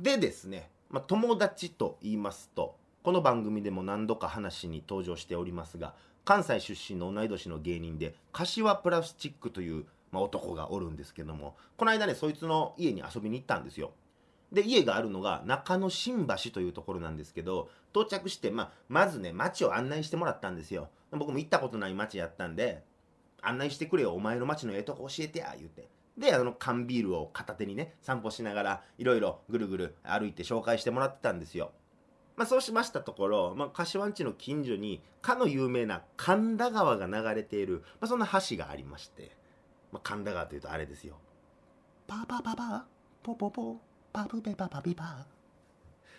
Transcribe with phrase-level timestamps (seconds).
[0.00, 5.92] でですね、まあ、友達と言いますとこの番組でも何度か話に登場しておりますが
[6.24, 13.92] 関西出身の同い年の芸人で柏プラスチックという、まあ、男がおるんですけどもこの間ねそいつの家に遊びに行ったんですよ。
[14.50, 20.88] で家があるのが中野新橋というところなんですけど到着して、まあ、まずね街を案内してもらったんですよ。
[21.10, 22.82] 僕も行ったことない街やったんで
[23.42, 25.90] 案内してくれよお前の街のええとこ教えてや言うて。
[26.20, 31.72] であの缶ビールを片手にね散歩しながらいろいろぐるぐる歩いて紹介してもらってたんですよ。
[32.36, 39.32] まあ、そうしましたところ、まあ、柏んちの近所にかの有名な神田川が流れている、まあ、そんな橋がありまして、
[39.92, 41.16] まあ、神田川というとあれですよ。
[42.06, 42.86] パパパパ
[43.22, 43.76] ポポポ
[44.12, 45.26] パプペパパピパ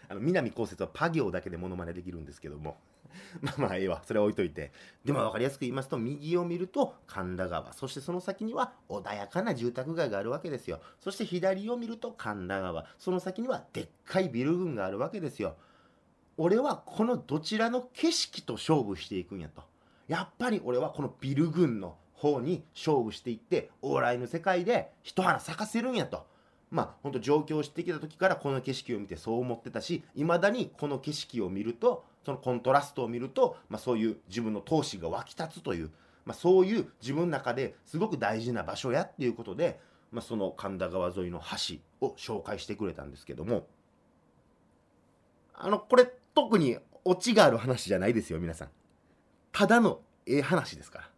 [0.10, 2.78] あの南こうせつはパ行だけでモノマネできるんですけども。
[3.42, 4.02] まあまあええわ。
[4.06, 4.72] それは置いといて。
[5.06, 7.74] でも分かりやすく言いますと右を見ると神田川。
[7.74, 10.80] そしてその先には穏やかな住宅街があるわけですよ。
[11.00, 12.86] そして左を見ると神田川。
[12.98, 15.56] その先にはでっかいビル群があるわけですよ。
[16.38, 19.64] 俺はこのどちらの景色と勝負していくんやと。
[20.08, 26.26] やっぱり俺はこのビル群の方に勝負していって往来の世界で一花咲かせるんやと。
[26.70, 35.90] まあ本当上京してきた時からこの景色を見てそう思ってたしいまだにこの景色を見るとそのコントラストを見ると、まあ、そういう自分の闘志が湧き立つという、
[36.26, 39.80] まあ、そういう自分の中ですごく大事な場所やっていうことで、
[40.12, 41.42] まあ、その神田川沿いの
[42.00, 43.68] 橋を紹介してくれたんですけども
[45.54, 48.70] あのこれ特にオチがある話じゃないですよ皆さん。
[49.52, 51.10] ただのええ話ですから。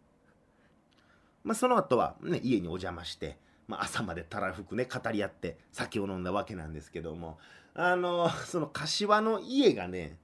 [1.44, 7.38] まあその後はね家にお邪魔してまあ、朝までたらふくね語り合って酒を飲んだわけなんですけども
[7.74, 10.16] あのその柏の家がね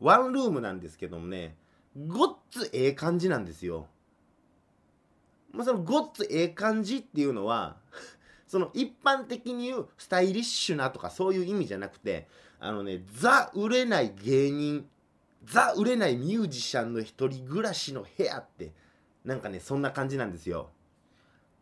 [0.00, 1.56] ワンルームなんですけどもね
[1.96, 3.86] ごっつええ感じなんですよ。
[5.52, 7.76] まあ、そのごっつええ感じっていうのは
[8.48, 12.26] その一般的に言うスタイリッシュなとかそういう意味じゃなくて
[12.58, 14.88] あのねザ売れない芸人
[15.44, 18.72] ザ売れないミュージシャンの一人暮らしの部屋って
[19.24, 20.70] なんかねそんな感じなんですよ。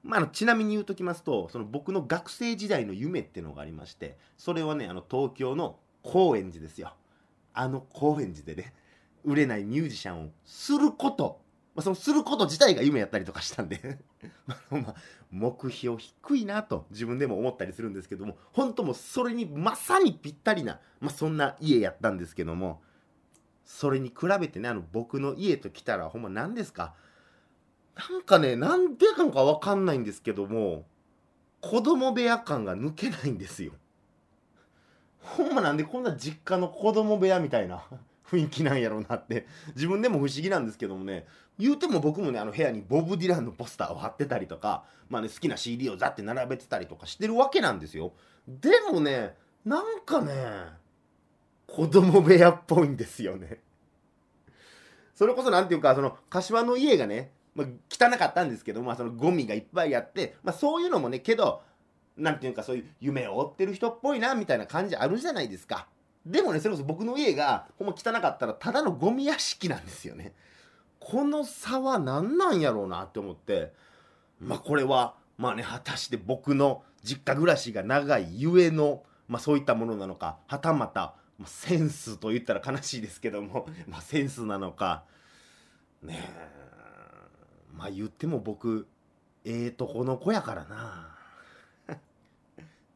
[0.02, 6.92] まあ、ちなみに言うときますとその僕の学生時代の夢っていうのがありましてそれはねあの東京の高円寺ですよ
[7.54, 8.72] あの高円寺でね
[9.24, 11.40] 売れないミュージシャンをすること。
[11.74, 13.98] まあ、そのすること自体が夢やったりとかしたんで。
[14.70, 14.94] まあ、
[15.30, 22.82] 目標低いなと自分でも思ったりするんですけども本当もうそれにまさにぴったりな、まあ、そんな家やったんですけども
[23.64, 26.94] それに比べてねあの僕の家と来たらほんま何ですか？
[28.10, 30.84] なんかねなんでかのか分かんないんですけども
[31.62, 33.72] 子供部屋感が抜けないんですよ。
[35.22, 37.84] ほんまなんでこんな実家の子供部屋みたいな
[38.28, 39.46] 雰囲気なんやろうなって。
[39.74, 41.26] 自分でも不思議なんですけどもね。
[41.58, 48.12] 言うても僕もねあの部屋にボブ・ディランのポスターを貼ってたりとか、まあね、好きな CD をザって並べてたりとかしてるわけなんですよ。
[48.48, 50.32] でもねなんかね
[51.66, 53.60] 子供部屋っぽいんですよね。
[55.14, 61.62] それこそ何ていうかその柏の家がね、まあ、汚かったんですけど、まあ、そのゴミがいっぱいあって、まあ、そういうのもねけど
[62.16, 65.86] 何ていうかそういう夢を追ってる人っぽいなみたいな感じあるじゃないですか
[66.26, 70.32] でもねそれこそ僕の家がほんま汚かったらただのゴミ屋敷なんですよね
[71.00, 73.72] この差は何なんやろうなって思って
[74.40, 85.02] まあこれはまあね果たして僕の実家暮らしが長いゆえの、まあ、そういったものなのかはたまた、まあ、センスと言ったら悲しいですけども、 まあ、センスなのか
[86.02, 86.52] ねえ
[87.74, 88.86] まあ言っても僕
[89.44, 91.16] ええー、とこの子やからな。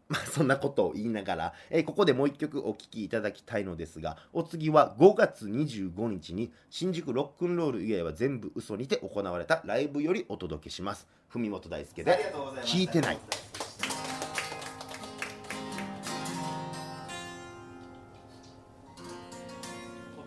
[0.09, 11.09] まあ、そんなことを言いながら、えー、ここでもう一曲お聴きいただきたいのですが、お次は5月25日に新宿ロックンロール以外は全部嘘にて行われたライブよりお届けします。
[11.29, 13.19] 文本大輔で、聞いてない。
[13.19, 13.27] 言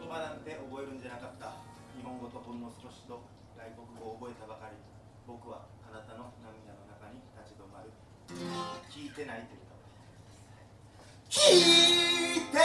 [0.10, 1.54] 葉なんて覚えるんじゃなかった。
[1.96, 3.22] 日本語とほんの少しと
[3.56, 4.76] 外国語を覚えたばかり。
[5.26, 7.88] 僕はあなたの涙の中に立ち止まる。
[8.92, 9.69] 聞いてないという
[11.30, 12.64] 聞いてな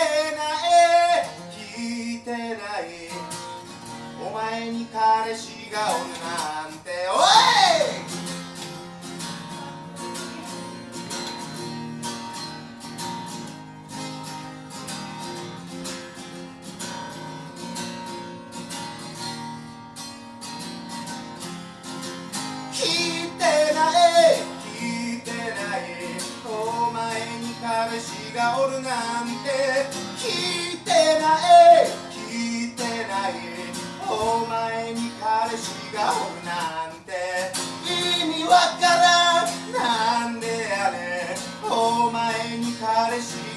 [1.20, 1.28] い
[1.76, 2.56] 聞いてない。
[4.26, 7.24] お前に彼氏がおるなんておい！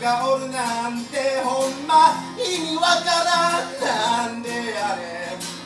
[0.02, 5.18] がおるなんてほんま意味わからんなんであれ。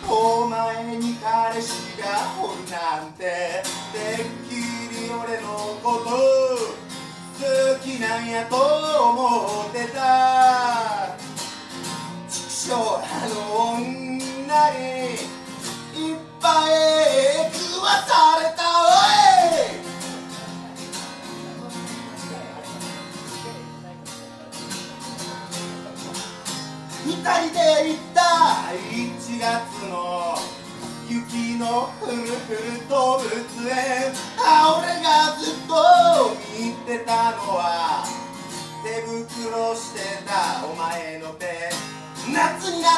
[0.07, 3.63] お前に彼氏がおるなんて
[3.93, 5.47] てっきり俺の
[5.81, 6.09] こと
[7.39, 11.15] 好きなんやと思ってた。
[12.29, 12.75] 畜生あ
[13.29, 13.35] の
[13.75, 15.40] 女に。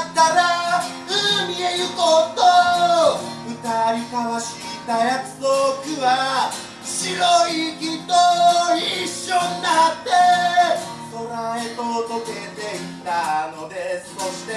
[0.10, 0.84] ったら
[1.46, 2.42] 海へ行こうと
[3.48, 3.54] 二
[4.00, 4.56] 人交わし
[4.86, 5.48] た約束
[6.06, 6.52] は
[6.84, 8.14] 白い木と
[8.76, 10.10] 一緒になって
[11.14, 14.52] 空へと溶けていったのですそして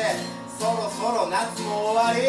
[0.58, 2.20] そろそろ夏も終わり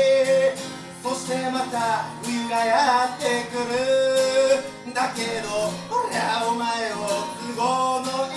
[1.01, 6.95] そしてまた冬がやってくるだけど俺はお前を
[7.55, 8.36] 都合のええ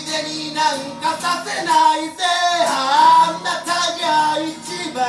[0.00, 2.24] い出になんかさせないぜ
[2.66, 3.68] あんなた
[4.00, 5.02] が一番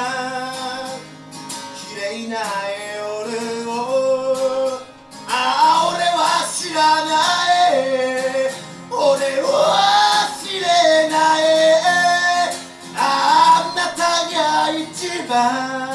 [1.78, 2.36] 綺麗な
[2.98, 3.72] 夜を
[5.28, 7.12] ああ俺は知らな
[7.70, 7.80] い
[8.92, 9.48] 俺は
[10.44, 10.60] 知れ
[11.10, 11.42] ない
[12.98, 14.00] あんなた
[14.30, 15.91] が一番。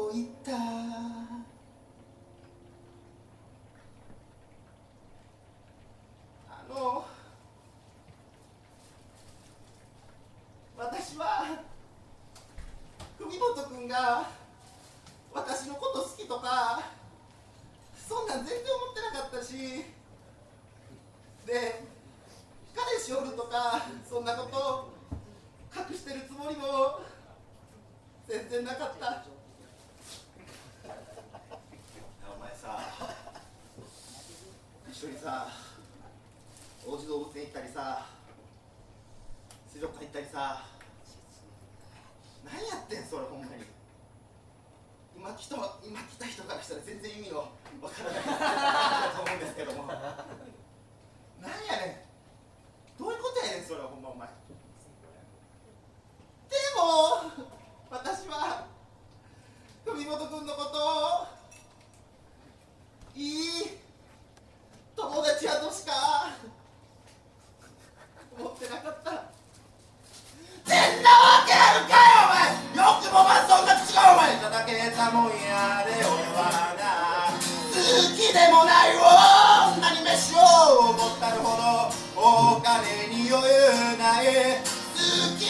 [0.00, 0.52] こう言った。
[6.48, 7.04] あの
[10.78, 11.60] 私は
[13.18, 14.26] 文本君が
[15.34, 16.82] 私のこと好きとか
[17.94, 19.52] そんなん全然思ってなかったし
[21.46, 21.84] で
[22.74, 24.94] 彼氏おるとかそんなこと
[25.78, 27.00] 隠してるつもりも
[28.26, 29.24] 全然なかった
[32.36, 32.78] お前さ
[34.90, 35.48] 一緒にさ
[36.86, 38.06] 王子動物園行ったりさ
[39.68, 40.64] 水族館行ったりさ
[42.40, 43.68] 何やってんそれほんまに。
[45.14, 48.24] 今来た今来た人からしたら全然意味のわからない。
[49.12, 49.84] と思うんですけども。
[49.84, 52.08] 何やね
[52.96, 52.98] ん。
[52.98, 54.26] どういうことやねんそれはほんまお前。
[56.48, 57.59] でも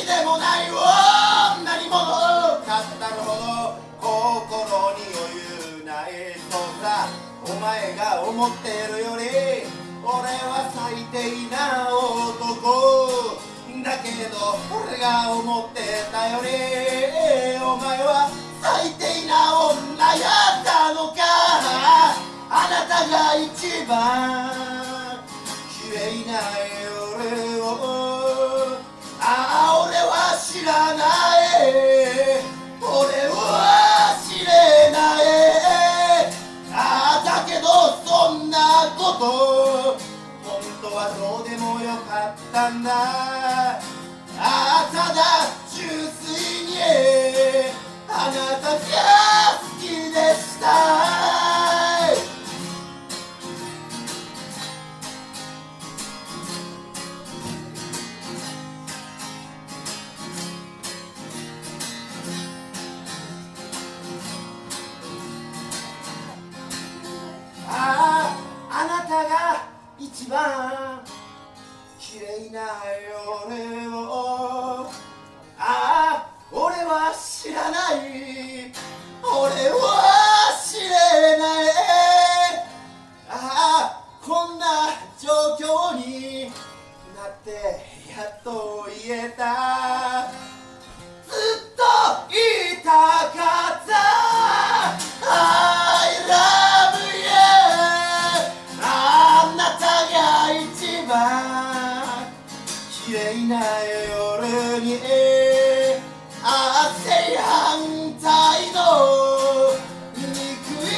[0.00, 5.28] きでもない女に物を買ったるほど心に余
[5.76, 7.08] 裕ないそうさ
[7.44, 9.68] お前が思ってるより
[10.02, 10.08] 俺
[10.48, 13.50] は最低な男。
[13.84, 15.80] だけど俺が思って
[16.10, 16.48] たより
[17.62, 18.30] お前は
[18.62, 19.32] 最低な
[19.68, 20.20] 女や
[20.60, 21.20] ったのか。
[22.52, 25.22] あなたが一番
[25.70, 26.32] 綺麗な
[27.54, 27.99] 夜をああ俺
[30.60, 31.02] 知らな
[31.64, 31.72] い
[32.82, 32.84] 俺
[33.32, 35.24] は知れない。
[36.70, 36.76] あ
[37.22, 39.96] あだけどそんなこと。
[40.44, 42.90] 本当はどうでもよかったんだ。
[44.36, 46.76] あただ純粋に。
[48.06, 49.09] あなたじゃ
[77.20, 78.72] 知らない。
[79.22, 79.78] 俺は
[80.64, 80.88] 知れ
[81.38, 81.68] ない。
[83.28, 84.64] ああこんな
[85.20, 86.50] 状況に
[87.14, 87.50] なって
[88.10, 90.30] やっと言えた。
[91.26, 91.34] ずっ
[91.76, 91.82] と
[92.30, 92.38] 言
[92.78, 93.38] いたか
[93.84, 93.90] った。
[95.22, 95.30] I
[96.26, 97.28] love you
[98.82, 98.84] あ
[99.56, 100.16] なたが
[100.52, 101.10] 一番。
[103.06, 105.49] 綺麗な夜に。
[106.60, 107.80] 正反
[108.20, 108.28] 対
[108.72, 108.78] の
[110.16, 110.28] 憎
[110.84, 110.92] い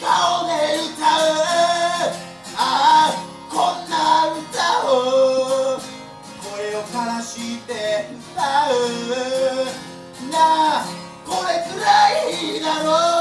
[0.00, 1.34] 顔で歌う。
[2.56, 3.14] ああ
[3.50, 3.94] こんな
[4.30, 4.38] 歌
[4.86, 4.88] を
[6.40, 7.70] 声を枯らして
[8.32, 8.40] 歌
[8.70, 8.74] う。
[10.30, 10.36] な
[10.78, 10.84] あ
[11.26, 11.86] これくら
[12.28, 13.11] いだろう。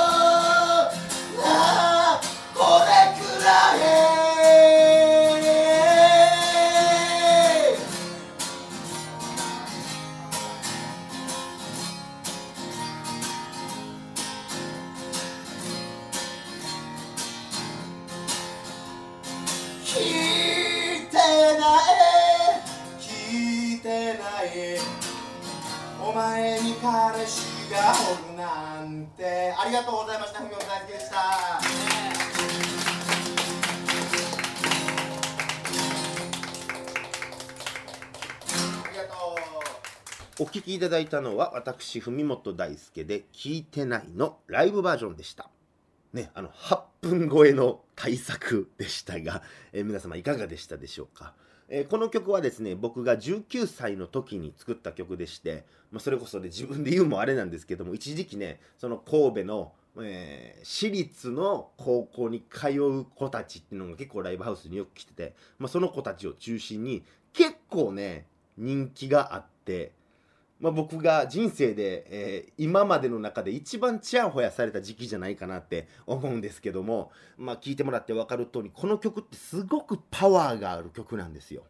[40.42, 45.52] お聞きいただいたのは私文本大輔で「聞いてない」のライブバージョンでした。
[46.14, 51.36] ねあの8分超えの対策でしたが、えー皆様いかがでしたでしょうか、
[51.70, 68.26] えーこの曲はですね僕が19歳の時に作った曲でして、まあ、それこそで自分で言うもあれなんですけども一時期ねその神戸の、えー私立の高校に通う子たちっていうのが結構ライブハウスによく来てて、まあ、その子たちを中心に結構ね
[68.58, 70.01] 人気があって
[70.62, 81.64] まあ、僕が人生で、えー今までの中で一番ちやほやされた時期じゃないかなって思うんですけども、まあ、聞いてもらって分かる通りこの曲ってすごくパワーがある曲なんですよ。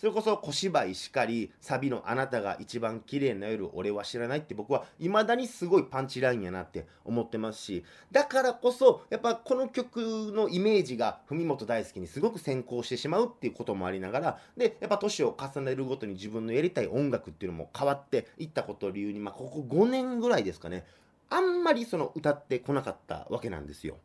[0.00, 20.86] それこそ小芝居しかりサビの「あなたが一番綺麗な夜俺は知らない」って僕は未だにすごいパンチラインやなって思ってますしだからこそやっぱこの曲のイメージが文本大輔にすごく先行してしまうっていうこともありながらでやっぱ年を重ねるごとに自分のやりたい音楽っていうのも変わっていったことを理由に、まあ、ここ5年ぐらいですかね
[21.28, 23.98] あんまりその歌ってこなかったわけなんですよ。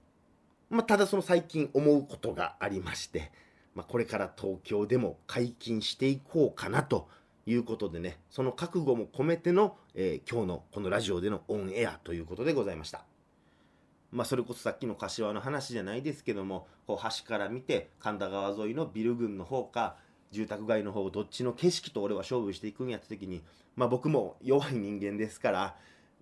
[0.69, 3.31] まあ、ただその最近思うことがありまして、
[3.75, 7.09] まあ、これから東京でも解禁していこうかなと
[7.45, 13.05] いうことでねその覚悟も込めての、えー今日のこのラジオでのオンエアということでございました。
[14.11, 19.97] まあ、それこそさっきの柏の話じゃないですけどもこう橋から見て神田川沿いのビル群の方か
[20.31, 23.43] 住宅街の方どっちの景色と俺は勝負していくんやった時に、
[23.75, 25.75] まあ、僕も弱い人間ですから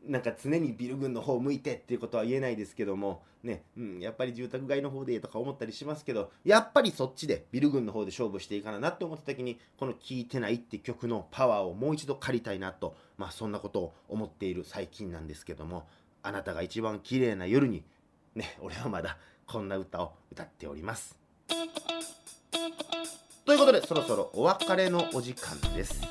[0.06, 15.88] なんか常にビル群の方向いてっていうことは言えないですけどもね、うん、やっぱり住宅街の方でとか思ったりしますけどやっぱりそっちでビル群の方で勝負していかななって思った時にこの「聴いてない」って曲のパワーをもう一度借りたいなとまあそんなことを思っている最近なんですけども
[16.22, 17.84] あなたが一番綺麗な夜に
[18.36, 21.18] ね俺はまだこんな歌を歌っております。
[23.46, 26.02] ということでそろそろお別れのお時間です、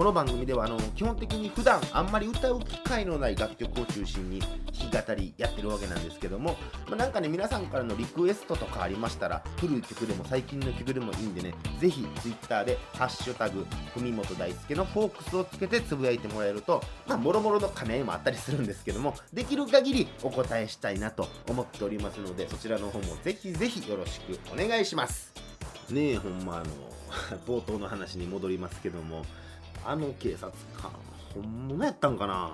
[0.00, 6.56] この番組ではあの基本的に普段あんまり歌う機会のない楽曲を中心に弾き語りやってるわけなんですけども、
[6.88, 25.30] まあ、なんかね皆さんからのリクエストとかありましたら古い曲でも最近の曲でもいいんでねぜひ Twitter で「ハッシュタグ文本大輔のフォークス」をつけてつぶやいてもらえるとまあもろもろの兼ね合いもあったりするんですけどもできる限りお答えしたいなと思っておりますのでそちらの方もぜひぜひよろしくお願いします。
[25.90, 26.64] ねえほんまあの
[27.46, 29.26] 冒頭の話に戻りますけども
[29.84, 30.90] あの警察官
[31.34, 32.52] 本物やったんかな。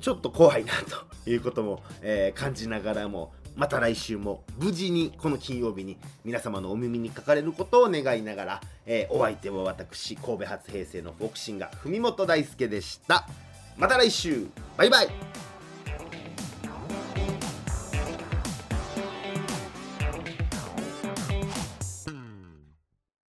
[0.00, 0.72] ちょっと怖いな
[1.24, 13.26] ということも、えー感じながらもまた来週も無事にこの金曜日に皆様のお耳にかかれることを願いながら、えーお相手は私神戸初平成のボクシング文本大輔でした。
[13.76, 14.46] また来週。
[14.76, 15.53] バイバイ。